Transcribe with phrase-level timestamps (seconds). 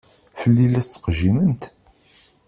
[0.39, 1.61] Fell-i i la tettqejjimemt?